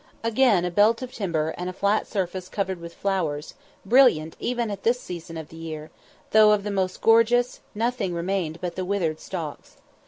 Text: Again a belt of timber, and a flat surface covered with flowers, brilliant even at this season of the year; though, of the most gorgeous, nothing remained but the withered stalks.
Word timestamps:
Again 0.23 0.65
a 0.65 0.71
belt 0.71 1.03
of 1.03 1.11
timber, 1.13 1.53
and 1.59 1.69
a 1.69 1.73
flat 1.73 2.07
surface 2.07 2.49
covered 2.49 2.81
with 2.81 2.95
flowers, 2.95 3.53
brilliant 3.85 4.35
even 4.39 4.71
at 4.71 4.81
this 4.81 4.99
season 4.99 5.37
of 5.37 5.49
the 5.49 5.57
year; 5.57 5.91
though, 6.31 6.53
of 6.53 6.63
the 6.63 6.71
most 6.71 7.01
gorgeous, 7.01 7.59
nothing 7.75 8.15
remained 8.15 8.59
but 8.61 8.75
the 8.75 8.83
withered 8.83 9.19
stalks. 9.19 9.77